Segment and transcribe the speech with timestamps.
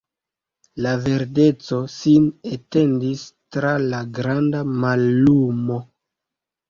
[0.83, 3.21] Ia verdeco sin etendis
[3.57, 5.79] tra la granda mallumo.